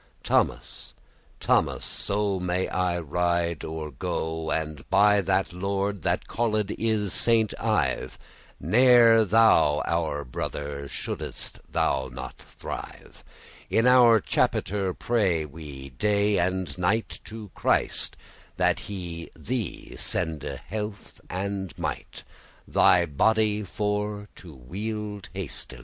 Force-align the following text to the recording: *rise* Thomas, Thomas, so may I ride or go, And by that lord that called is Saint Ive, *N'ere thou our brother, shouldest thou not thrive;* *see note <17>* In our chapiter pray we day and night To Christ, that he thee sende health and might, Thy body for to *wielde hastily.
*rise* 0.03 0.15
Thomas, 0.23 0.93
Thomas, 1.39 1.85
so 1.85 2.39
may 2.39 2.67
I 2.67 2.97
ride 2.99 3.63
or 3.63 3.91
go, 3.91 4.49
And 4.49 4.89
by 4.89 5.21
that 5.21 5.53
lord 5.53 6.01
that 6.01 6.27
called 6.27 6.71
is 6.71 7.13
Saint 7.13 7.53
Ive, 7.59 8.17
*N'ere 8.59 9.23
thou 9.25 9.83
our 9.85 10.25
brother, 10.25 10.87
shouldest 10.87 11.59
thou 11.71 12.07
not 12.11 12.39
thrive;* 12.39 13.23
*see 13.69 13.75
note 13.75 13.79
<17>* 13.79 13.79
In 13.79 13.85
our 13.85 14.19
chapiter 14.19 14.91
pray 14.95 15.45
we 15.45 15.91
day 15.91 16.39
and 16.39 16.75
night 16.79 17.19
To 17.25 17.51
Christ, 17.53 18.17
that 18.57 18.79
he 18.89 19.29
thee 19.35 19.95
sende 19.99 20.61
health 20.67 21.21
and 21.29 21.77
might, 21.77 22.23
Thy 22.67 23.05
body 23.05 23.61
for 23.61 24.29
to 24.37 24.55
*wielde 24.55 25.29
hastily. 25.35 25.79